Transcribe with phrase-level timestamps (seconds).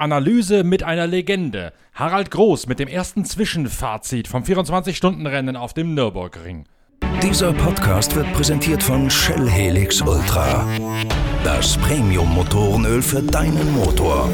[0.00, 1.72] Analyse mit einer Legende.
[1.92, 6.64] Harald Groß mit dem ersten Zwischenfazit vom 24-Stunden-Rennen auf dem Nürburgring.
[7.22, 10.66] Dieser Podcast wird präsentiert von Shell Helix Ultra.
[11.44, 14.30] Das Premium-Motorenöl für deinen Motor.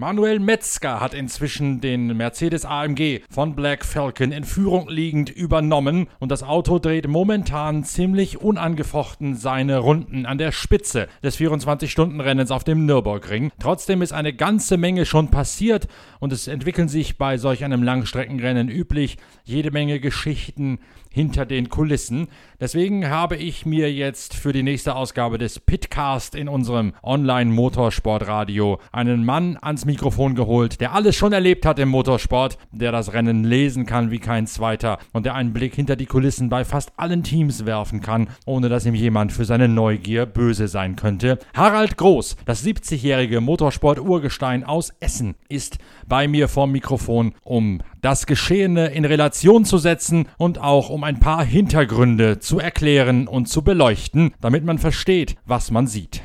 [0.00, 6.30] Manuel Metzger hat inzwischen den Mercedes AMG von Black Falcon in Führung liegend übernommen und
[6.30, 12.86] das Auto dreht momentan ziemlich unangefochten seine Runden an der Spitze des 24-Stunden-Rennens auf dem
[12.86, 13.52] Nürburgring.
[13.60, 15.86] Trotzdem ist eine ganze Menge schon passiert
[16.18, 20.78] und es entwickeln sich bei solch einem Langstreckenrennen üblich jede Menge Geschichten
[21.10, 22.28] hinter den Kulissen.
[22.60, 29.24] Deswegen habe ich mir jetzt für die nächste Ausgabe des Pitcast in unserem Online-Motorsportradio einen
[29.24, 33.86] Mann ans Mikrofon geholt, der alles schon erlebt hat im Motorsport, der das Rennen lesen
[33.86, 37.66] kann wie kein zweiter und der einen Blick hinter die Kulissen bei fast allen Teams
[37.66, 41.38] werfen kann, ohne dass ihm jemand für seine Neugier böse sein könnte.
[41.54, 48.88] Harald Groß, das 70-jährige Motorsport-Urgestein aus Essen, ist bei mir vorm Mikrofon, um das Geschehene
[48.88, 54.34] in Relation zu setzen und auch um ein paar Hintergründe zu erklären und zu beleuchten,
[54.40, 56.22] damit man versteht, was man sieht.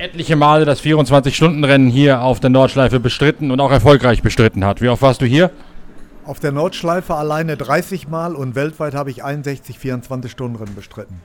[0.00, 4.80] etliche Male das 24-Stunden-Rennen hier auf der Nordschleife bestritten und auch erfolgreich bestritten hat.
[4.80, 5.50] Wie oft warst du hier?
[6.24, 11.20] Auf der Nordschleife alleine 30 Mal und weltweit habe ich 61 24-Stunden-Rennen bestritten.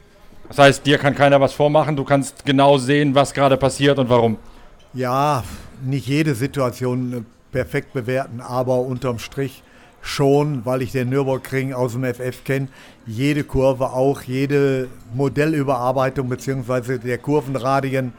[0.48, 4.10] Das heißt, dir kann keiner was vormachen, du kannst genau sehen, was gerade passiert und
[4.10, 4.38] warum.
[4.94, 5.44] Ja,
[5.84, 9.64] nicht jede Situation äh, perfekt bewerten, aber unterm Strich
[10.02, 12.68] schon, weil ich den Nürburgring aus dem FF kenne,
[13.08, 17.00] jede Kurve auch, jede Modellüberarbeitung bzw.
[17.00, 18.14] der Kurvenradien.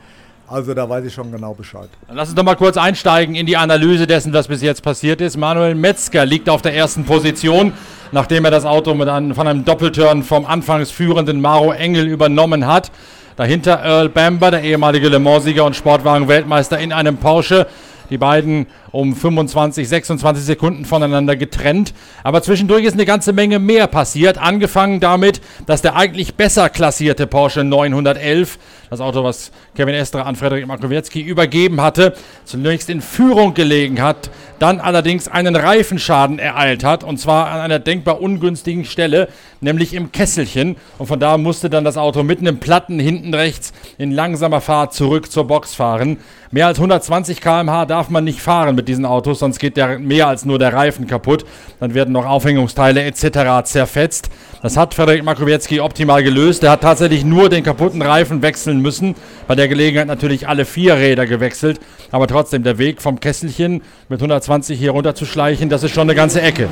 [0.48, 1.88] Also da weiß ich schon genau Bescheid.
[2.06, 5.20] Dann lass uns doch mal kurz einsteigen in die Analyse dessen, was bis jetzt passiert
[5.20, 5.36] ist.
[5.36, 7.72] Manuel Metzger liegt auf der ersten Position
[8.12, 12.66] nachdem er das Auto mit einem, von einem Doppelturn vom anfangs führenden Maro Engel übernommen
[12.66, 12.90] hat.
[13.36, 17.66] Dahinter Earl Bamber, der ehemalige Le Mans-Sieger und Sportwagen-Weltmeister in einem Porsche.
[18.10, 21.94] Die beiden um 25, 26 Sekunden voneinander getrennt.
[22.22, 24.38] Aber zwischendurch ist eine ganze Menge mehr passiert.
[24.38, 28.58] Angefangen damit, dass der eigentlich besser klassierte Porsche 911,
[28.90, 32.14] das Auto, was Kevin Estre an Frederik Makowiecki übergeben hatte,
[32.44, 37.04] zunächst in Führung gelegen hat, dann allerdings einen Reifenschaden ereilt hat.
[37.04, 39.28] Und zwar an einer denkbar ungünstigen Stelle,
[39.66, 40.76] nämlich im Kesselchen.
[40.96, 44.94] Und von da musste dann das Auto mit einem Platten hinten rechts in langsamer Fahrt
[44.94, 46.16] zurück zur Box fahren.
[46.52, 50.28] Mehr als 120 km/h darf man nicht fahren mit diesen Autos, sonst geht der, mehr
[50.28, 51.44] als nur der Reifen kaputt.
[51.80, 53.64] Dann werden noch Aufhängungsteile etc.
[53.64, 54.30] zerfetzt.
[54.62, 56.62] Das hat Frederik Makowiecki optimal gelöst.
[56.62, 59.16] Er hat tatsächlich nur den kaputten Reifen wechseln müssen.
[59.48, 61.80] Bei der Gelegenheit natürlich alle vier Räder gewechselt.
[62.12, 66.02] Aber trotzdem, der Weg vom Kesselchen mit 120 hier runter zu schleichen, das ist schon
[66.02, 66.68] eine ganze Ecke.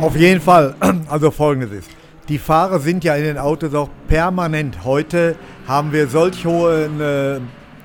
[0.00, 0.74] Auf jeden Fall.
[1.08, 1.95] Also folgendes ist.
[2.28, 4.82] Die Fahrer sind ja in den Autos auch permanent.
[4.82, 5.36] Heute
[5.68, 7.38] haben wir solch hohen äh,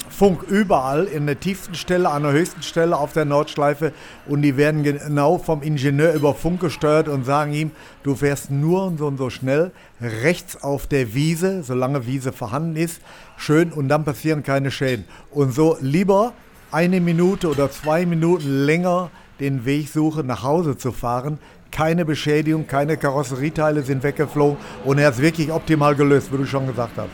[0.10, 3.94] Funk überall, in der tiefsten Stelle, an der höchsten Stelle auf der Nordschleife
[4.26, 7.70] und die werden genau vom Ingenieur über Funk gesteuert und sagen ihm,
[8.02, 9.70] du fährst nur und so und so schnell
[10.02, 13.00] rechts auf der Wiese, solange Wiese vorhanden ist,
[13.38, 15.06] schön und dann passieren keine Schäden.
[15.30, 16.34] Und so lieber
[16.72, 21.38] eine Minute oder zwei Minuten länger den Weg suchen, nach Hause zu fahren,
[21.72, 26.68] keine Beschädigung, keine Karosserieteile sind weggeflogen und er ist wirklich optimal gelöst, wie du schon
[26.68, 27.10] gesagt hast.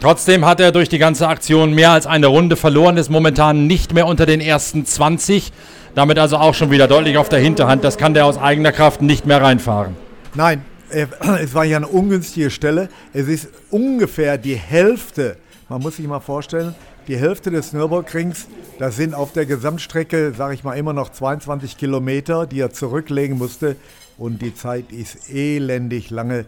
[0.00, 3.94] Trotzdem hat er durch die ganze Aktion mehr als eine Runde verloren, ist momentan nicht
[3.94, 5.52] mehr unter den ersten 20.
[5.94, 7.84] Damit also auch schon wieder deutlich auf der Hinterhand.
[7.84, 9.94] Das kann der aus eigener Kraft nicht mehr reinfahren.
[10.34, 12.88] Nein, es war ja eine ungünstige Stelle.
[13.12, 15.36] Es ist ungefähr die Hälfte,
[15.68, 16.74] man muss sich mal vorstellen,
[17.08, 18.46] die Hälfte des Nürburgrings,
[18.78, 23.38] das sind auf der Gesamtstrecke, sage ich mal, immer noch 22 Kilometer, die er zurücklegen
[23.38, 23.76] musste.
[24.18, 26.44] Und die Zeit ist elendig lange.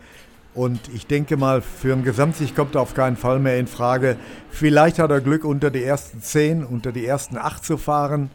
[0.55, 4.17] Und ich denke mal, für einen Gesamtsieg kommt er auf keinen Fall mehr in Frage.
[4.51, 8.31] Vielleicht hat er Glück, unter die ersten zehn, unter die ersten acht zu fahren,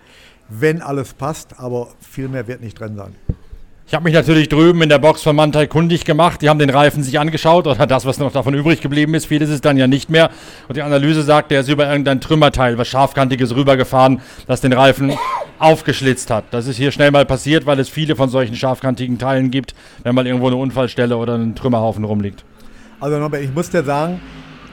[0.49, 3.15] wenn alles passt, aber viel mehr wird nicht drin sein.
[3.89, 6.43] Ich habe mich natürlich drüben in der Box von Mantai kundig gemacht.
[6.43, 9.25] Die haben den Reifen sich angeschaut oder das, was noch davon übrig geblieben ist.
[9.25, 10.29] Viel ist dann ja nicht mehr.
[10.67, 15.13] Und die Analyse sagt, der ist über irgendein Trümmerteil, was scharfkantiges rübergefahren, das den Reifen
[15.57, 16.43] aufgeschlitzt hat.
[16.51, 20.13] Das ist hier schnell mal passiert, weil es viele von solchen scharfkantigen Teilen gibt, wenn
[20.13, 22.45] mal irgendwo eine Unfallstelle oder ein Trümmerhaufen rumliegt.
[22.99, 24.21] Also Norbert, ich muss dir sagen,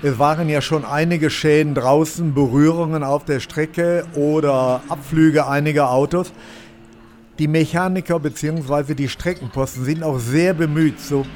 [0.03, 6.35] es waren ja schon einige Schäden draußen, Berührungen auf der Strecke oder Abflüge einiger Autos.
[7.39, 8.95] Die Mechaniker bzw.
[8.95, 11.27] die Streckenposten sind auch sehr bemüht, so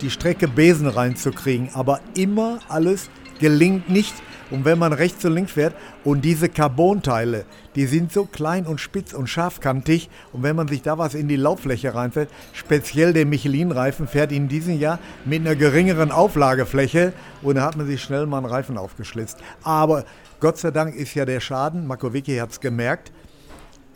[0.00, 4.14] die Strecke Besen reinzukriegen, aber immer alles gelingt nicht.
[4.50, 7.44] Und wenn man rechts und links fährt und diese Carbonteile,
[7.76, 11.28] die sind so klein und spitz und scharfkantig und wenn man sich da was in
[11.28, 17.12] die Lauffläche reinfährt, speziell der Michelin-Reifen fährt in diesem Jahr mit einer geringeren Auflagefläche
[17.42, 19.38] und da hat man sich schnell mal einen Reifen aufgeschlitzt.
[19.62, 20.04] Aber
[20.40, 23.12] Gott sei Dank ist ja der Schaden, Makowicki hat es gemerkt,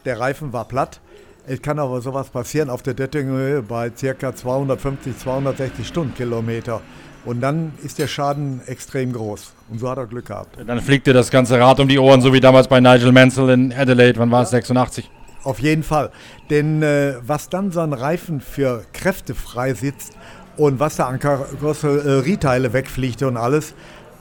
[0.05, 1.01] der Reifen war platt.
[1.47, 4.35] Es kann aber sowas passieren auf der Döttinghöhe bei ca.
[4.35, 6.81] 250, 260 Stundenkilometer.
[7.27, 9.53] Und dann ist der Schaden extrem groß.
[9.71, 10.57] Und so hat er Glück gehabt.
[10.67, 13.51] Dann fliegt dir das ganze Rad um die Ohren, so wie damals bei Nigel Mansell
[13.51, 14.19] in Adelaide.
[14.19, 14.51] Wann war es?
[14.51, 15.11] 86?
[15.43, 16.11] Auf jeden Fall.
[16.49, 20.15] Denn äh, was dann so ein Reifen für Kräfte freisetzt
[20.57, 23.75] und was da an Karosserieteile wegfliegt und alles.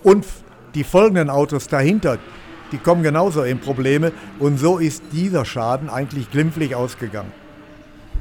[0.04, 0.26] Und
[0.76, 2.18] die folgenden Autos dahinter,
[2.74, 4.12] die kommen genauso in Probleme.
[4.40, 7.32] Und so ist dieser Schaden eigentlich glimpflich ausgegangen.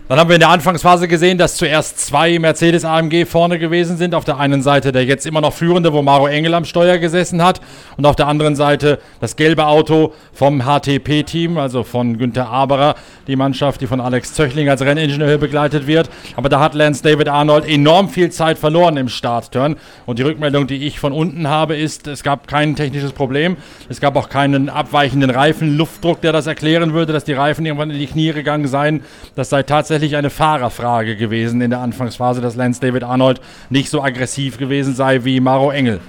[0.08, 4.16] Dann haben wir in der Anfangsphase gesehen, dass zuerst zwei Mercedes AMG vorne gewesen sind.
[4.16, 7.40] Auf der einen Seite der jetzt immer noch führende, wo Maro Engel am Steuer gesessen
[7.40, 7.60] hat.
[7.96, 12.96] Und auf der anderen Seite das gelbe Auto vom HTP-Team, also von Günther Aberer,
[13.28, 16.10] die Mannschaft, die von Alex Zöchling als Renningenieur begleitet wird.
[16.34, 19.76] Aber da hat Lance David Arnold enorm viel Zeit verloren im Startturn.
[20.04, 23.56] Und die Rückmeldung, die ich von unten habe, ist, es gab kein technisches Problem.
[23.88, 27.98] Es gab auch keinen abweichenden Reifenluftdruck, der das erklären würde, dass die Reifen irgendwann in
[28.00, 29.04] die Knie gegangen seien.
[29.36, 33.90] Das sei tatsächlich tatsächlich eine Fahrerfrage gewesen in der Anfangsphase, dass Lance David Arnold nicht
[33.90, 36.00] so aggressiv gewesen sei wie Maro Engel.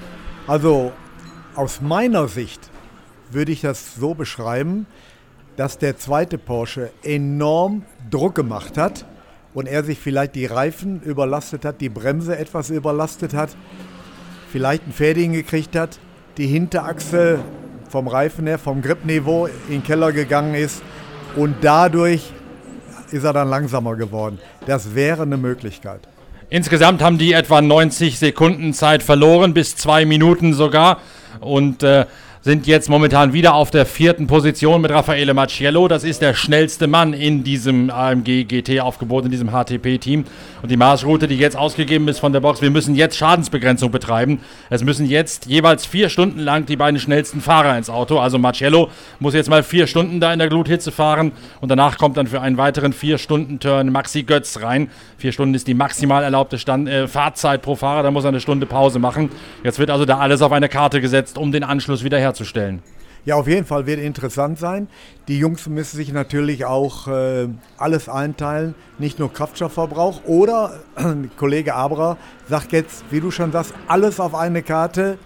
[0.48, 0.94] Also
[1.56, 2.62] aus meiner Sicht
[3.30, 4.86] würde ich das so beschreiben,
[5.58, 9.06] dass der zweite Porsche enorm Druck gemacht hat
[9.54, 13.50] und er sich vielleicht die Reifen überlastet hat, die Bremse etwas überlastet hat,
[14.50, 16.00] vielleicht ein Fäding gekriegt hat,
[16.38, 17.40] die Hinterachse
[17.90, 20.82] vom Reifen her, vom Gripniveau in den Keller gegangen ist
[21.36, 22.32] und dadurch
[23.14, 24.40] ist er dann langsamer geworden.
[24.66, 26.02] Das wäre eine Möglichkeit.
[26.50, 31.00] Insgesamt haben die etwa 90 Sekunden Zeit verloren, bis zwei Minuten sogar.
[31.40, 32.06] Und äh,
[32.44, 35.88] sind jetzt momentan wieder auf der vierten Position mit Raffaele Macciello.
[35.88, 40.26] Das ist der schnellste Mann in diesem AMG GT-Aufgebot, in diesem HTP-Team.
[40.62, 44.42] Und die Marschroute, die jetzt ausgegeben ist von der Box, wir müssen jetzt Schadensbegrenzung betreiben.
[44.70, 48.20] Es müssen jetzt jeweils vier Stunden lang die beiden schnellsten Fahrer ins Auto.
[48.20, 51.32] Also Marcello muss jetzt mal vier Stunden da in der Gluthitze fahren
[51.62, 54.90] und danach kommt dann für einen weiteren vier Stunden Turn Maxi Götz rein.
[55.18, 58.42] Vier Stunden ist die maximal erlaubte Stand, äh, Fahrzeit pro Fahrer, da muss er eine
[58.42, 59.30] Stunde Pause machen.
[59.64, 62.33] Jetzt wird also da alles auf eine Karte gesetzt, um den Anschluss wieder herzustellen.
[63.26, 64.90] Ja, auf jeden Fall wird interessant sein.
[65.30, 67.48] Die Jungs müssen sich natürlich auch äh,
[67.78, 70.26] alles einteilen, nicht nur Kraftstoffverbrauch.
[70.26, 72.18] Oder äh, Kollege Abra
[72.50, 75.18] sagt jetzt, wie du schon sagst, alles auf eine Karte,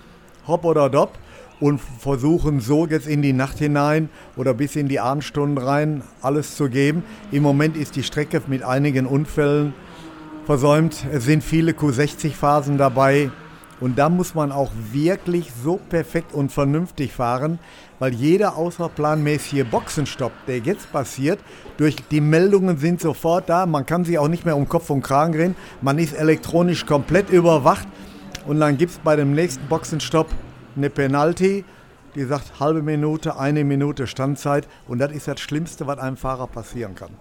[0.47, 1.17] hopp oder dopp.
[1.59, 6.55] Und versuchen so jetzt in die Nacht hinein oder bis in die Abendstunden rein alles
[6.55, 7.03] zu geben.
[7.31, 9.73] Im Moment ist die Strecke mit einigen Unfällen
[10.45, 11.03] versäumt.
[11.11, 13.31] Es sind viele Q60-Phasen dabei.
[13.79, 17.59] Und da muss man auch wirklich so perfekt und vernünftig fahren,
[17.99, 21.39] weil jeder außerplanmäßige Boxenstopp, der jetzt passiert,
[21.77, 25.03] durch die Meldungen sind sofort da, man kann sich auch nicht mehr um Kopf und
[25.03, 27.87] Kragen drehen, man ist elektronisch komplett überwacht.
[28.47, 30.27] Und dann gibt es bei dem nächsten Boxenstopp
[30.75, 31.65] eine Penalty,
[32.15, 34.67] die sagt halbe Minute, eine Minute Standzeit.
[34.87, 37.11] Und das ist das Schlimmste, was einem Fahrer passieren kann.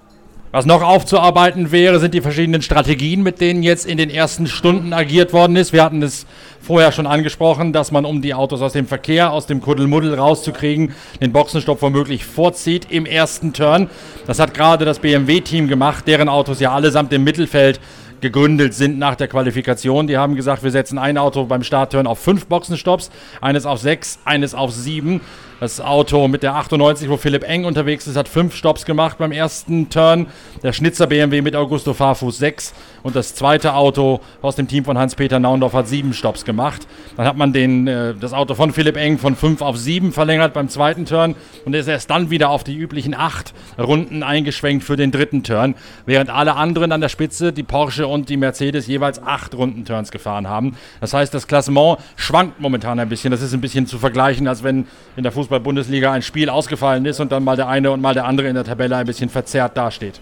[0.56, 4.94] Was noch aufzuarbeiten wäre, sind die verschiedenen Strategien, mit denen jetzt in den ersten Stunden
[4.94, 5.74] agiert worden ist.
[5.74, 6.24] Wir hatten es
[6.62, 10.94] vorher schon angesprochen, dass man, um die Autos aus dem Verkehr, aus dem Kuddelmuddel rauszukriegen,
[11.20, 13.90] den Boxenstopp womöglich vorzieht im ersten Turn.
[14.26, 17.78] Das hat gerade das BMW-Team gemacht, deren Autos ja allesamt im Mittelfeld
[18.22, 20.06] gegründet sind nach der Qualifikation.
[20.06, 23.10] Die haben gesagt, wir setzen ein Auto beim Startturn auf fünf Boxenstopps,
[23.42, 25.20] eines auf sechs, eines auf sieben.
[25.58, 29.32] Das Auto mit der 98, wo Philipp Eng unterwegs ist, hat fünf Stops gemacht beim
[29.32, 30.26] ersten Turn.
[30.62, 32.74] Der Schnitzer BMW mit Augusto Fahrfuß sechs.
[33.02, 36.86] Und das zweite Auto aus dem Team von Hans-Peter Naundorf hat sieben Stops gemacht.
[37.16, 40.52] Dann hat man den, äh, das Auto von Philipp Eng von fünf auf sieben verlängert
[40.52, 41.34] beim zweiten Turn
[41.64, 45.74] und ist erst dann wieder auf die üblichen acht Runden eingeschwenkt für den dritten Turn.
[46.04, 50.48] Während alle anderen an der Spitze, die Porsche und die Mercedes, jeweils acht Rundenturns gefahren
[50.48, 50.76] haben.
[51.00, 53.30] Das heißt, das Klassement schwankt momentan ein bisschen.
[53.30, 54.86] Das ist ein bisschen zu vergleichen, als wenn
[55.16, 58.14] in der Fußball Fußball-Bundesliga ein Spiel ausgefallen ist und dann mal der eine und mal
[58.14, 60.20] der andere in der Tabelle ein bisschen verzerrt dasteht.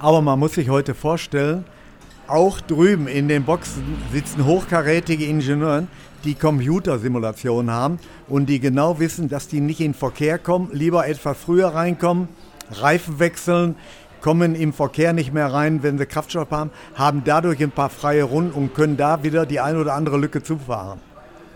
[0.00, 1.64] Aber man muss sich heute vorstellen,
[2.26, 5.86] auch drüben in den Boxen sitzen hochkarätige Ingenieure,
[6.24, 11.36] die Computersimulationen haben und die genau wissen, dass die nicht in Verkehr kommen, lieber etwas
[11.38, 12.28] früher reinkommen,
[12.72, 13.76] Reifen wechseln,
[14.22, 18.24] kommen im Verkehr nicht mehr rein, wenn sie Kraftstoff haben, haben dadurch ein paar freie
[18.24, 20.98] Runden und können da wieder die eine oder andere Lücke zufahren.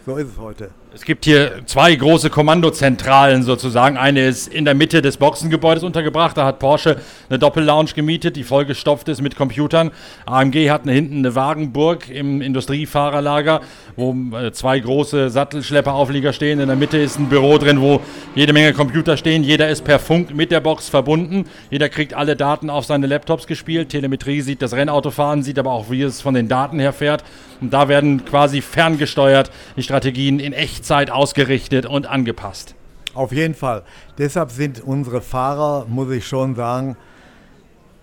[0.07, 0.71] So ist es heute.
[0.95, 3.99] Es gibt hier zwei große Kommandozentralen sozusagen.
[3.99, 6.35] Eine ist in der Mitte des Boxengebäudes untergebracht.
[6.35, 6.97] Da hat Porsche
[7.29, 9.91] eine Doppellounge gemietet, die vollgestopft ist mit Computern.
[10.25, 13.61] AMG hat hinten eine Wagenburg im Industriefahrerlager,
[13.97, 16.59] wo äh, zwei große Sattelschlepperauflieger stehen.
[16.59, 18.01] In der Mitte ist ein Büro drin, wo
[18.35, 19.45] jede Menge Computer stehen.
[19.45, 21.45] Jeder ist per Funk mit der Box verbunden.
[21.71, 23.91] Jeder kriegt alle Daten auf seine Laptops gespielt.
[23.91, 27.25] Telemetrie sieht das Rennauto fahren, sieht aber auch, wie es von den Daten her fährt.
[27.61, 32.75] Und da werden quasi ferngesteuert die Strategien in Echtzeit ausgerichtet und angepasst.
[33.15, 33.83] Auf jeden Fall.
[34.17, 36.97] Deshalb sind unsere Fahrer, muss ich schon sagen,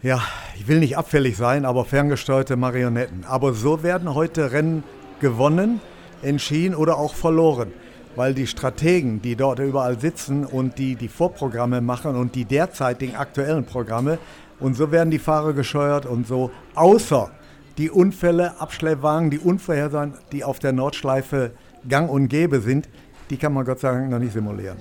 [0.02, 0.22] ja,
[0.56, 3.26] ich will nicht abfällig sein, aber ferngesteuerte Marionetten.
[3.26, 4.84] Aber so werden heute Rennen
[5.20, 5.82] gewonnen,
[6.22, 7.74] entschieden oder auch verloren.
[8.16, 13.16] Weil die Strategen, die dort überall sitzen und die die Vorprogramme machen und die derzeitigen
[13.16, 14.20] aktuellen Programme,
[14.60, 17.32] und so werden die Fahrer gescheuert und so, außer
[17.78, 21.52] die Unfälle, Abschleppwagen, die Unvorhersagen, die auf der Nordschleife
[21.88, 22.88] gang und gäbe sind,
[23.30, 24.78] die kann man Gott sei Dank noch nicht simulieren.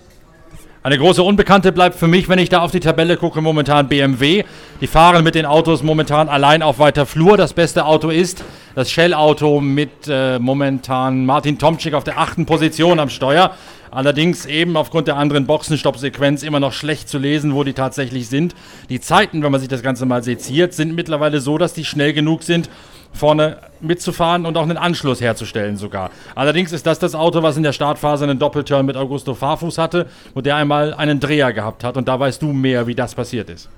[0.83, 4.45] Eine große Unbekannte bleibt für mich, wenn ich da auf die Tabelle gucke, momentan BMW.
[4.83, 7.39] Die fahren mit den Autos momentan allein auf weiter Flur.
[7.39, 8.45] Das beste Auto ist
[8.75, 13.53] das Shell-Auto mit äh, momentan Martin Tomczyk auf der achten Position am Steuer.
[13.95, 18.57] Allerdings eben aufgrund der anderen Boxenstopp-Sequenz immer noch schlecht zu lesen, wo die tatsächlich sind.
[18.89, 22.13] Die Zeiten, wenn man sich das Ganze mal seziert, sind mittlerweile so, dass die schnell
[22.13, 22.69] genug sind,
[23.13, 26.11] vorne mitzufahren und auch einen Anschluss herzustellen sogar.
[26.35, 30.09] Allerdings ist das das Auto, was in der Startphase einen Doppelturn mit Augusto Fahrfuß hatte,
[30.35, 33.49] wo der einmal einen Dreher gehabt hat und da weißt du mehr, wie das passiert
[33.49, 33.69] ist.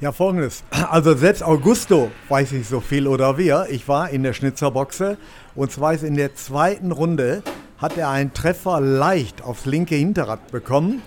[0.00, 0.64] Ja, folgendes.
[0.90, 3.66] Also selbst Augusto weiß ich so viel oder wir.
[3.68, 5.18] Ich war in der Schnitzerboxe
[5.54, 7.42] und zwar ist in der zweiten Runde
[7.78, 11.02] hat er einen Treffer leicht aufs linke Hinterrad bekommen.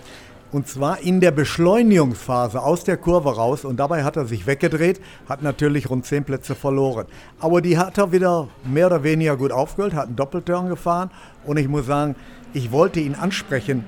[0.52, 3.66] Und zwar in der Beschleunigungsphase aus der Kurve raus.
[3.66, 7.06] Und dabei hat er sich weggedreht, hat natürlich rund 10 Plätze verloren.
[7.40, 11.12] Aber die hat er wieder mehr oder weniger gut aufgeholt, hat einen Doppelturn gefahren.
[11.46, 12.16] Und ich muss sagen,
[12.54, 13.86] ich wollte ihn ansprechen,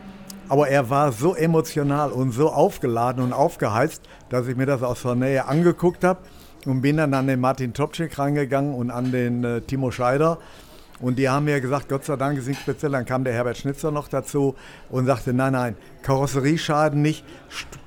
[0.50, 5.02] aber er war so emotional und so aufgeladen und aufgeheizt, dass ich mir das aus
[5.02, 6.20] der Nähe angeguckt habe
[6.66, 10.38] und bin dann an den Martin Topczyk reingegangen und an den äh, Timo Scheider.
[11.01, 12.91] Und die haben mir gesagt, Gott sei Dank ist nichts speziell.
[12.91, 14.55] Dann kam der Herbert Schnitzer noch dazu
[14.89, 17.25] und sagte, nein, nein, Karosserieschaden nicht,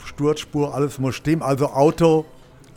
[0.04, 1.42] Sturzspur, alles muss stimmen.
[1.42, 2.26] Also Auto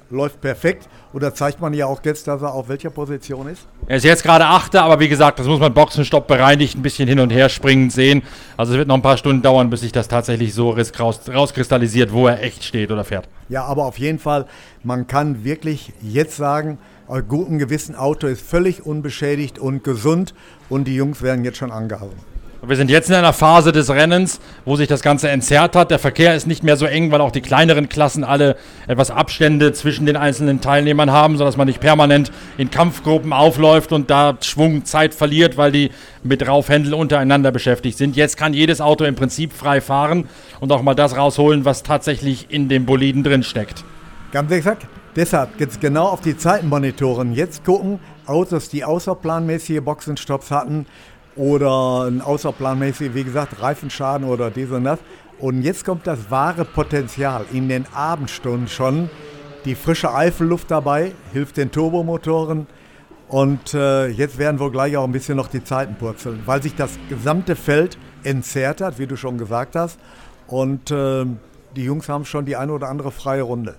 [0.09, 0.87] läuft perfekt.
[1.13, 3.67] Und da zeigt man ja auch jetzt, dass er auf welcher Position ist.
[3.87, 7.07] Er ist jetzt gerade Achter, aber wie gesagt, das muss man Boxenstopp bereinigt, ein bisschen
[7.07, 8.23] hin und her springend sehen.
[8.55, 12.11] Also es wird noch ein paar Stunden dauern, bis sich das tatsächlich so raus, rauskristallisiert,
[12.11, 13.27] wo er echt steht oder fährt.
[13.49, 14.45] Ja, aber auf jeden Fall,
[14.83, 16.77] man kann wirklich jetzt sagen,
[17.27, 20.33] guten Gewissen Auto ist völlig unbeschädigt und gesund
[20.69, 22.17] und die Jungs werden jetzt schon angehalten.
[22.65, 25.91] Wir sind jetzt in einer Phase des Rennens, wo sich das Ganze entzerrt hat.
[25.91, 29.73] Der Verkehr ist nicht mehr so eng, weil auch die kleineren Klassen alle etwas Abstände
[29.73, 34.85] zwischen den einzelnen Teilnehmern haben, sodass man nicht permanent in Kampfgruppen aufläuft und da Schwung
[34.85, 35.91] Zeit verliert, weil die
[36.23, 38.15] mit Raufhändel untereinander beschäftigt sind.
[38.15, 40.27] Jetzt kann jedes Auto im Prinzip frei fahren
[40.59, 43.85] und auch mal das rausholen, was tatsächlich in dem Boliden drin steckt.
[44.31, 44.87] Ganz exakt.
[45.17, 47.33] Deshalb geht es genau auf die Zeitenmonitoren.
[47.33, 50.85] Jetzt gucken, Autos, die außerplanmäßige Boxenstopps hatten
[51.35, 54.99] oder ein außerplanmäßig, wie gesagt, Reifenschaden oder dies und das.
[55.39, 59.09] Und jetzt kommt das wahre Potenzial in den Abendstunden schon.
[59.65, 62.67] Die frische Eifelluft dabei hilft den Turbomotoren.
[63.27, 66.75] Und äh, jetzt werden wohl gleich auch ein bisschen noch die Zeiten purzeln, weil sich
[66.75, 69.97] das gesamte Feld entzerrt hat, wie du schon gesagt hast.
[70.45, 71.25] Und äh,
[71.75, 73.77] die Jungs haben schon die eine oder andere freie Runde.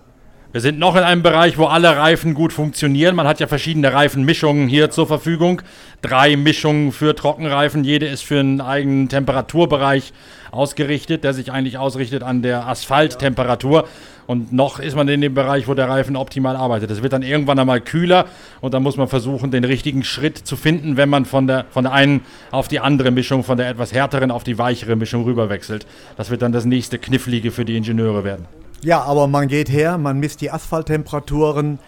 [0.50, 3.14] Wir sind noch in einem Bereich, wo alle Reifen gut funktionieren.
[3.14, 5.60] Man hat ja verschiedene Reifenmischungen hier zur Verfügung.
[6.00, 7.84] Drei Mischungen für Trockenreifen.
[7.84, 10.14] Jede ist für einen eigenen Temperaturbereich
[10.50, 13.86] ausgerichtet, der sich eigentlich ausrichtet an der Asphalttemperatur.
[14.26, 16.90] Und noch ist man in dem Bereich, wo der Reifen optimal arbeitet.
[16.90, 18.24] Es wird dann irgendwann einmal kühler
[18.62, 21.84] und dann muss man versuchen, den richtigen Schritt zu finden, wenn man von der, von
[21.84, 25.86] der einen auf die andere Mischung, von der etwas härteren auf die weichere Mischung rüberwechselt.
[26.16, 28.46] Das wird dann das nächste Knifflige für die Ingenieure werden.
[28.82, 31.80] Ja, aber man geht her, man misst die Asphalttemperaturen,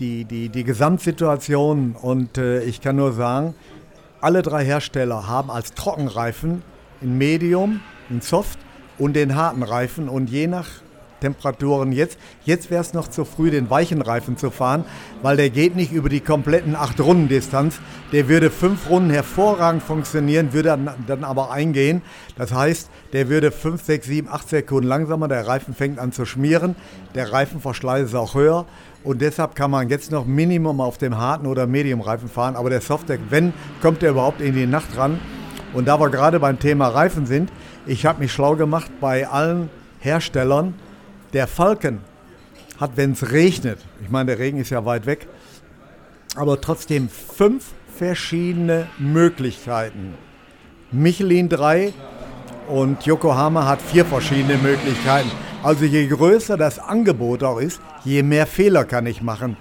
[0.00, 1.94] die, die, die Gesamtsituation.
[2.00, 3.54] Und äh, ich kann nur sagen,
[4.20, 6.62] alle drei Hersteller haben als Trockenreifen
[7.02, 8.58] ein Medium, ein Soft
[8.98, 10.08] und den harten Reifen.
[10.08, 10.68] Und je nach
[11.20, 12.18] Temperaturen jetzt.
[12.44, 14.84] Jetzt wäre es noch zu früh, den weichen Reifen zu fahren,
[15.22, 17.80] weil der geht nicht über die kompletten 8 Runden Distanz.
[18.12, 22.02] Der würde 5 Runden hervorragend funktionieren, würde dann aber eingehen.
[22.36, 25.28] Das heißt, der würde 5, 6, 7, 8 Sekunden langsamer.
[25.28, 26.76] Der Reifen fängt an zu schmieren.
[27.14, 28.66] Der Reifenverschleiß ist auch höher.
[29.04, 32.56] Und deshalb kann man jetzt noch Minimum auf dem harten oder Medium-Reifen fahren.
[32.56, 35.18] Aber der Softdeck, wenn, kommt er überhaupt in die Nacht ran.
[35.72, 37.50] Und da wir gerade beim Thema Reifen sind,
[37.86, 39.70] ich habe mich schlau gemacht bei allen
[40.00, 40.74] Herstellern,
[41.32, 42.00] der Falken
[42.78, 45.26] hat, wenn es regnet, ich meine, der Regen ist ja weit weg,
[46.36, 50.14] aber trotzdem fünf verschiedene Möglichkeiten,
[50.90, 51.92] Michelin drei
[52.68, 55.30] und Yokohama hat vier verschiedene Möglichkeiten.
[55.62, 59.56] Also je größer das Angebot auch ist, je mehr Fehler kann ich machen.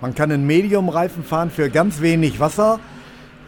[0.00, 2.78] Man kann einen Medium-Reifen fahren für ganz wenig Wasser.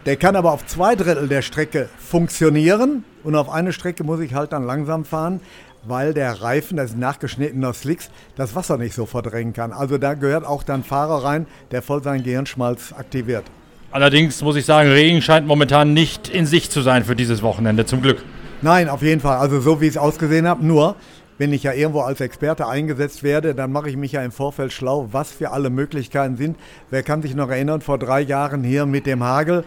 [0.04, 4.34] Der kann aber auf zwei Drittel der Strecke funktionieren und auf eine Strecke muss ich
[4.34, 5.40] halt dann langsam fahren,
[5.84, 9.72] weil der Reifen, das ist nachgeschnittener Slicks, das Wasser nicht so verdrängen kann.
[9.72, 13.44] Also da gehört auch dann Fahrer rein, der voll seinen Gehirnschmalz aktiviert.
[13.90, 17.84] Allerdings muss ich sagen, Regen scheint momentan nicht in Sicht zu sein für dieses Wochenende,
[17.84, 18.24] zum Glück.
[18.62, 19.38] Nein, auf jeden Fall.
[19.38, 20.64] Also so wie ich es ausgesehen habe.
[20.64, 20.96] Nur,
[21.36, 24.72] wenn ich ja irgendwo als Experte eingesetzt werde, dann mache ich mich ja im Vorfeld
[24.72, 26.56] schlau, was für alle Möglichkeiten sind.
[26.88, 29.64] Wer kann sich noch erinnern, vor drei Jahren hier mit dem Hagel.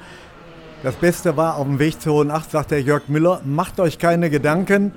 [0.81, 3.99] Das Beste war, auf dem Weg zur Hohen Acht, sagt der Jörg Müller, macht euch
[3.99, 4.91] keine Gedanken,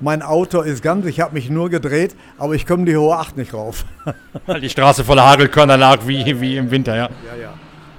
[0.00, 3.36] mein Auto ist ganz, ich habe mich nur gedreht, aber ich komme die Hohe Acht
[3.36, 3.84] nicht rauf.
[4.62, 7.08] die Straße voller Hagelkörner lag wie, wie im Winter, ja.
[7.26, 7.54] Ja, ja.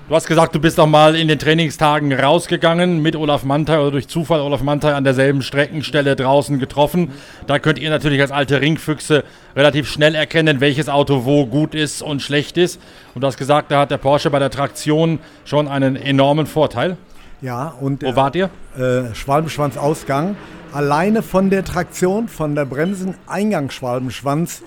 [0.08, 3.90] Du hast gesagt, du bist auch mal in den Trainingstagen rausgegangen mit Olaf Mantei oder
[3.90, 7.12] durch Zufall Olaf Mantei an derselben Streckenstelle draußen getroffen.
[7.48, 9.24] Da könnt ihr natürlich als alte Ringfüchse
[9.56, 12.80] relativ schnell erkennen, welches Auto wo gut ist und schlecht ist.
[13.16, 16.98] Und du hast gesagt, da hat der Porsche bei der Traktion schon einen enormen Vorteil.
[17.42, 18.04] Ja, und.
[18.04, 18.52] Wo wart ihr?
[18.78, 20.36] Äh, Schwalbenschwanz-Ausgang.
[20.76, 24.62] Alleine von der Traktion, von der Bremsen-Eingangsschwalbenschwanz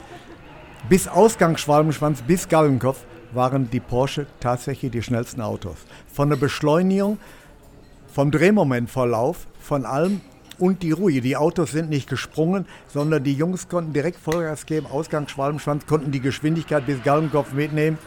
[0.88, 5.76] bis Ausgangsschwalbenschwanz bis Gallenkopf waren die Porsche tatsächlich die schnellsten Autos.
[6.10, 7.18] Von der Beschleunigung,
[8.10, 10.22] vom Drehmomentverlauf, von allem
[10.58, 11.20] und die Ruhe.
[11.20, 16.10] Die Autos sind nicht gesprungen, sondern die Jungs konnten direkt Vollgas geben, Ausgang Schwalbenschwanz, konnten
[16.10, 17.98] die Geschwindigkeit bis Gallenkopf mitnehmen.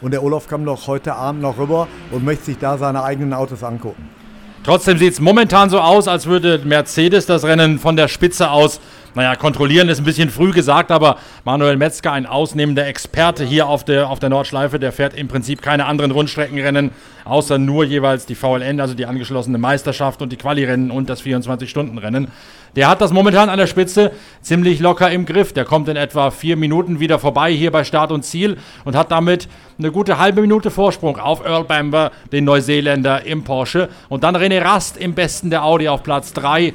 [0.00, 3.32] Und der Olaf kam noch heute Abend noch rüber und möchte sich da seine eigenen
[3.32, 4.23] Autos angucken.
[4.64, 8.80] Trotzdem sieht es momentan so aus, als würde Mercedes das Rennen von der Spitze aus
[9.14, 13.84] naja, kontrollieren ist ein bisschen früh gesagt, aber Manuel Metzger, ein ausnehmender Experte hier auf
[13.84, 16.90] der, auf der Nordschleife, der fährt im Prinzip keine anderen Rundstreckenrennen,
[17.24, 22.28] außer nur jeweils die VLN, also die angeschlossene Meisterschaft und die Quali-Rennen und das 24-Stunden-Rennen.
[22.74, 25.52] Der hat das momentan an der Spitze ziemlich locker im Griff.
[25.52, 29.12] Der kommt in etwa vier Minuten wieder vorbei hier bei Start und Ziel und hat
[29.12, 33.90] damit eine gute halbe Minute Vorsprung auf Earl Bamber, den Neuseeländer im Porsche.
[34.08, 36.74] Und dann René Rast im besten der Audi auf Platz 3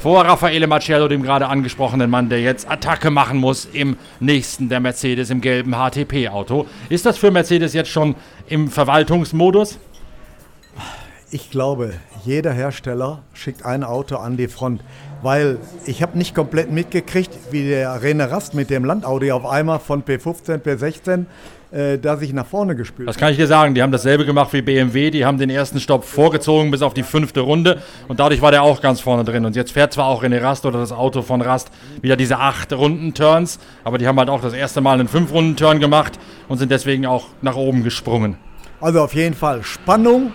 [0.00, 4.80] vor Raffaele Marcello, dem gerade angesprochenen Mann, der jetzt Attacke machen muss im nächsten der
[4.80, 6.66] Mercedes im gelben HTP-Auto.
[6.88, 8.14] Ist das für Mercedes jetzt schon
[8.48, 9.78] im Verwaltungsmodus?
[11.30, 11.92] Ich glaube,
[12.24, 14.80] jeder Hersteller schickt ein Auto an die Front,
[15.20, 19.78] weil ich habe nicht komplett mitgekriegt, wie der René Rast mit dem Landaudi auf einmal
[19.78, 21.26] von P15, P16
[21.70, 23.10] äh, da sich nach vorne gespült.
[23.10, 23.74] Das kann ich dir sagen.
[23.74, 25.10] Die haben dasselbe gemacht wie BMW.
[25.10, 28.62] Die haben den ersten Stopp vorgezogen bis auf die fünfte Runde und dadurch war der
[28.62, 29.44] auch ganz vorne drin.
[29.44, 32.72] Und jetzt fährt zwar auch René Rast oder das Auto von Rast wieder diese acht
[32.72, 36.70] Runden-Turns, aber die haben halt auch das erste Mal einen fünf Runden-Turn gemacht und sind
[36.70, 38.38] deswegen auch nach oben gesprungen.
[38.80, 40.32] Also auf jeden Fall Spannung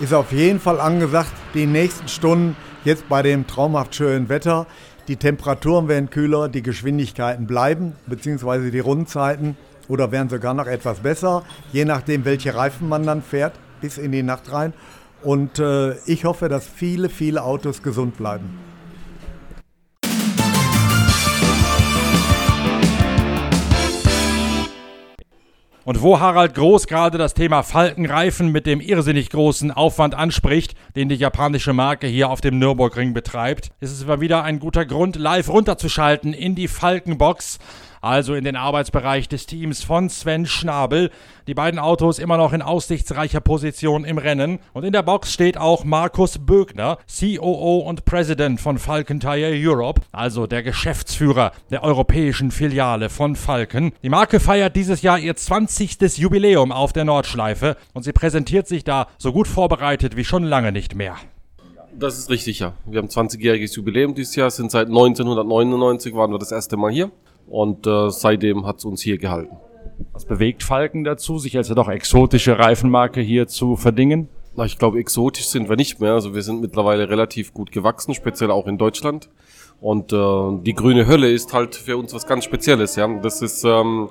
[0.00, 1.32] ist auf jeden Fall angesagt.
[1.54, 4.66] Die nächsten Stunden jetzt bei dem traumhaft schönen Wetter.
[5.08, 9.56] Die Temperaturen werden kühler, die Geschwindigkeiten bleiben, beziehungsweise die Rundenzeiten
[9.88, 14.10] oder werden sogar noch etwas besser, je nachdem, welche Reifen man dann fährt, bis in
[14.10, 14.72] die Nacht rein.
[15.22, 18.58] Und äh, ich hoffe, dass viele, viele Autos gesund bleiben.
[25.86, 31.08] Und wo Harald Groß gerade das Thema Falkenreifen mit dem irrsinnig großen Aufwand anspricht, den
[31.08, 35.14] die japanische Marke hier auf dem Nürburgring betreibt, ist es mal wieder ein guter Grund,
[35.14, 37.60] live runterzuschalten in die Falkenbox
[38.06, 41.10] also in den Arbeitsbereich des Teams von Sven Schnabel.
[41.48, 44.60] Die beiden Autos immer noch in aussichtsreicher Position im Rennen.
[44.72, 50.02] Und in der Box steht auch Markus Bögner, COO und President von Falcon Tire Europe,
[50.12, 53.92] also der Geschäftsführer der europäischen Filiale von Falcon.
[54.04, 56.16] Die Marke feiert dieses Jahr ihr 20.
[56.16, 60.70] Jubiläum auf der Nordschleife und sie präsentiert sich da so gut vorbereitet wie schon lange
[60.70, 61.16] nicht mehr.
[61.98, 62.74] Das ist richtig, ja.
[62.84, 67.10] Wir haben 20-jähriges Jubiläum dieses Jahr, sind seit 1999 waren wir das erste Mal hier
[67.48, 69.56] und äh, seitdem hat es uns hier gehalten.
[70.12, 74.28] Was bewegt Falken dazu, sich als ja doch exotische Reifenmarke hier zu verdingen?
[74.56, 76.12] Na, ich glaube, exotisch sind wir nicht mehr.
[76.12, 79.28] Also wir sind mittlerweile relativ gut gewachsen, speziell auch in Deutschland.
[79.80, 82.96] Und äh, die grüne Hölle ist halt für uns was ganz Spezielles.
[82.96, 84.08] Ja, das ist ähm,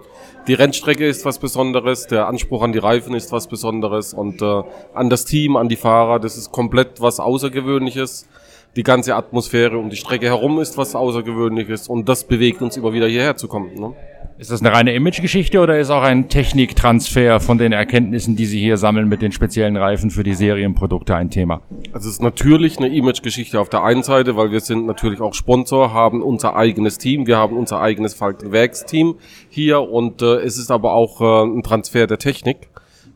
[0.47, 4.63] die Rennstrecke ist was Besonderes, der Anspruch an die Reifen ist was Besonderes und äh,
[4.93, 8.27] an das Team, an die Fahrer, das ist komplett was Außergewöhnliches
[8.75, 12.93] die ganze Atmosphäre um die Strecke herum ist was Außergewöhnliches und das bewegt uns immer
[12.93, 13.73] wieder hierher zu kommen.
[13.79, 13.93] Ne?
[14.37, 18.59] Ist das eine reine Imagegeschichte oder ist auch ein Techniktransfer von den Erkenntnissen, die Sie
[18.59, 21.61] hier sammeln mit den speziellen Reifen für die Serienprodukte ein Thema?
[21.93, 25.33] Also es ist natürlich eine Imagegeschichte auf der einen Seite, weil wir sind natürlich auch
[25.33, 29.15] Sponsor, haben unser eigenes Team, wir haben unser eigenes Falkenwerksteam
[29.49, 32.67] hier und äh, es ist aber auch äh, ein Transfer der Technik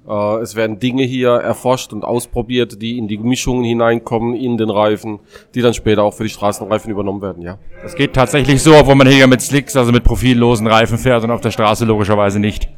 [0.10, 4.70] Äh, es werden Dinge hier erforscht und ausprobiert, die in die Mischungen hineinkommen, in den
[4.70, 5.20] Reifen,
[5.54, 7.60] die dann später auch für die Straßenreifen übernommen werden, ja.
[7.84, 11.32] Das geht tatsächlich so, obwohl man hier mit Slicks, also mit profillosen Reifen fährt und
[11.32, 12.70] auf der Straße logischerweise nicht.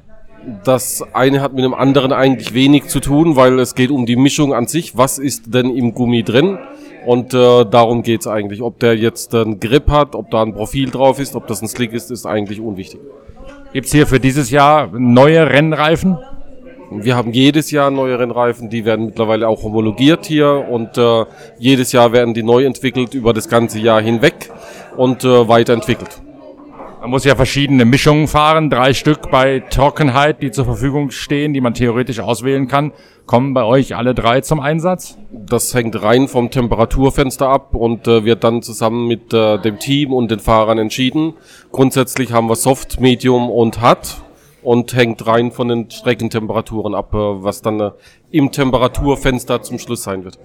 [0.64, 4.16] Das eine hat mit dem anderen eigentlich wenig zu tun, weil es geht um die
[4.16, 4.98] Mischung an sich.
[4.98, 6.58] Was ist denn im Gummi drin?
[7.06, 8.62] Und äh, darum geht's eigentlich.
[8.62, 11.68] Ob der jetzt einen Grip hat, ob da ein Profil drauf ist, ob das ein
[11.68, 13.00] Slick ist, ist eigentlich unwichtig.
[13.72, 16.18] Gibt's hier für dieses Jahr neue Rennreifen?
[16.94, 21.26] Wir haben jedes Jahr neue Rennreifen, die werden mittlerweile auch homologiert hier und äh,
[21.58, 24.52] jedes Jahr werden die neu entwickelt über das ganze Jahr hinweg
[24.98, 26.22] und äh, weiterentwickelt.
[27.00, 31.62] Man muss ja verschiedene Mischungen fahren, drei Stück bei Trockenheit, die zur Verfügung stehen, die
[31.62, 32.92] man theoretisch auswählen kann.
[33.26, 35.18] Kommen bei euch alle drei zum Einsatz?
[35.32, 40.12] Das hängt rein vom Temperaturfenster ab und äh, wird dann zusammen mit äh, dem Team
[40.12, 41.36] und den Fahrern entschieden.
[41.72, 44.22] Grundsätzlich haben wir Soft, Medium und Hard
[44.62, 47.92] und hängt rein von den Streckentemperaturen ab, äh, was dann äh,
[48.32, 50.40] im Temperaturfenster zum Schluss sein wird.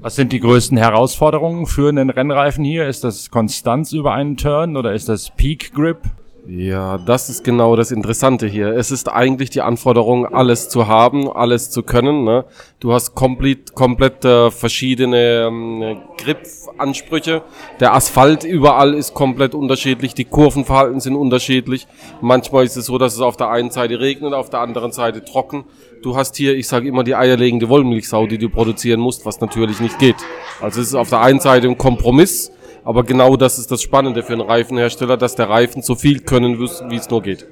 [0.00, 2.86] Was sind die größten Herausforderungen für einen Rennreifen hier?
[2.88, 5.98] Ist das Konstanz über einen Turn oder ist das Peak Grip?
[6.46, 8.68] Ja, das ist genau das Interessante hier.
[8.68, 12.24] Es ist eigentlich die Anforderung, alles zu haben, alles zu können.
[12.24, 12.44] Ne?
[12.80, 17.42] Du hast komplett, komplett äh, verschiedene ähm, Grip-Ansprüche.
[17.78, 21.86] Der Asphalt überall ist komplett unterschiedlich, die Kurvenverhalten sind unterschiedlich.
[22.20, 25.24] Manchmal ist es so, dass es auf der einen Seite regnet, auf der anderen Seite
[25.24, 25.64] trocken.
[26.02, 29.80] Du hast hier, ich sage immer, die eierlegende Wollmilchsau, die du produzieren musst, was natürlich
[29.80, 30.16] nicht geht.
[30.60, 32.50] Also es ist auf der einen Seite ein Kompromiss,
[32.84, 36.58] aber genau das ist das Spannende für einen Reifenhersteller, dass der Reifen so viel können
[36.58, 37.46] muss, wie es nur geht.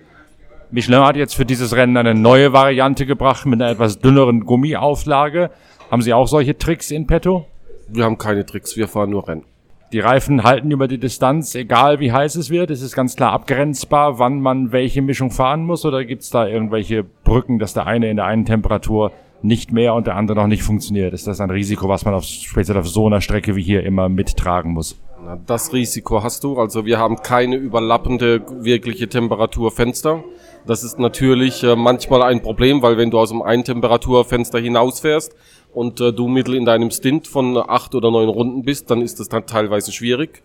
[0.70, 5.50] Michelin hat jetzt für dieses Rennen eine neue Variante gebracht mit einer etwas dünneren Gummiauflage.
[5.90, 7.46] Haben Sie auch solche Tricks in petto?
[7.88, 9.44] Wir haben keine Tricks, wir fahren nur Rennen.
[9.92, 12.70] Die Reifen halten über die Distanz, egal wie heiß es wird.
[12.70, 15.86] Ist es ganz klar abgrenzbar, wann man welche Mischung fahren muss?
[15.86, 19.94] Oder gibt es da irgendwelche Brücken, dass der eine in der einen Temperatur nicht mehr
[19.94, 21.14] und der andere noch nicht funktioniert?
[21.14, 24.10] Ist das ein Risiko, was man auf, speziell auf so einer Strecke wie hier immer
[24.10, 25.00] mittragen muss?
[25.46, 26.58] Das Risiko hast du.
[26.58, 30.22] Also wir haben keine überlappende wirkliche Temperaturfenster.
[30.66, 35.34] Das ist natürlich äh, manchmal ein Problem, weil wenn du aus dem einen Temperaturfenster hinausfährst
[35.72, 39.18] und äh, du mittel in deinem Stint von acht oder neun Runden bist, dann ist
[39.18, 40.42] das dann teilweise schwierig.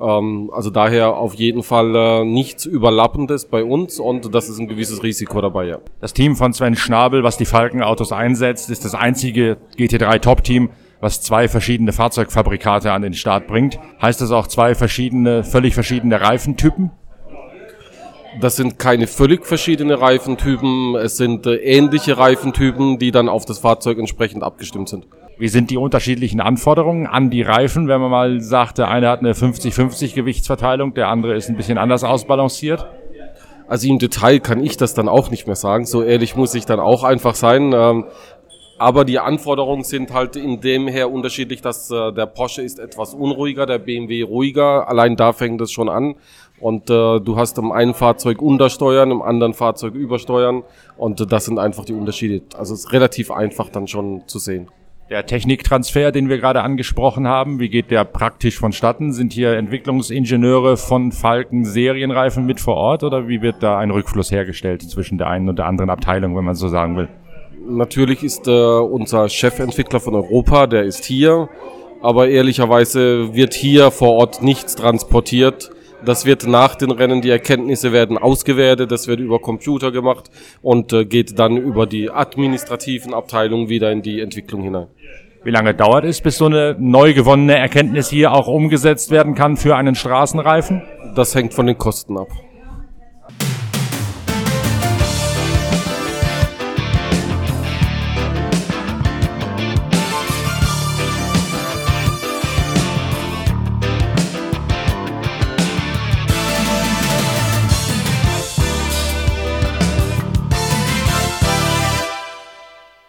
[0.00, 4.68] Ähm, also daher auf jeden Fall äh, nichts Überlappendes bei uns und das ist ein
[4.68, 5.78] gewisses Risiko dabei, ja.
[6.00, 11.20] Das Team von Sven Schnabel, was die Falkenautos einsetzt, ist das einzige GT3 Top-Team, was
[11.20, 13.78] zwei verschiedene Fahrzeugfabrikate an den Start bringt.
[14.00, 16.90] Heißt das auch zwei verschiedene, völlig verschiedene Reifentypen?
[18.40, 23.60] Das sind keine völlig verschiedene Reifentypen, es sind äh, ähnliche Reifentypen, die dann auf das
[23.60, 25.06] Fahrzeug entsprechend abgestimmt sind.
[25.38, 29.20] Wie sind die unterschiedlichen Anforderungen an die Reifen, wenn man mal sagt, der eine hat
[29.20, 32.86] eine 50-50 Gewichtsverteilung, der andere ist ein bisschen anders ausbalanciert?
[33.68, 35.86] Also im Detail kann ich das dann auch nicht mehr sagen.
[35.86, 37.74] So ehrlich muss ich dann auch einfach sein.
[38.78, 43.14] Aber die Anforderungen sind halt in dem her unterschiedlich, dass äh, der Porsche ist etwas
[43.14, 44.88] unruhiger, der BMW ruhiger.
[44.88, 46.16] Allein da fängt es schon an.
[46.60, 50.62] Und äh, du hast im einen Fahrzeug untersteuern, im anderen Fahrzeug übersteuern.
[50.98, 52.42] Und äh, das sind einfach die Unterschiede.
[52.56, 54.68] Also es ist relativ einfach dann schon zu sehen.
[55.08, 59.12] Der Techniktransfer, den wir gerade angesprochen haben, wie geht der praktisch vonstatten?
[59.12, 64.32] Sind hier Entwicklungsingenieure von Falken Serienreifen mit vor Ort oder wie wird da ein Rückfluss
[64.32, 67.08] hergestellt zwischen der einen und der anderen Abteilung, wenn man so sagen will?
[67.68, 71.48] Natürlich ist äh, unser Chefentwickler von Europa, der ist hier,
[72.00, 75.70] aber ehrlicherweise wird hier vor Ort nichts transportiert
[76.04, 80.30] das wird nach den Rennen, die Erkenntnisse werden ausgewertet, das wird über Computer gemacht
[80.62, 84.86] und äh, geht dann über die administrativen Abteilungen wieder in die Entwicklung hinein.
[85.42, 89.56] Wie lange dauert es, bis so eine neu gewonnene Erkenntnis hier auch umgesetzt werden kann
[89.56, 90.82] für einen Straßenreifen?
[91.14, 92.28] Das hängt von den Kosten ab.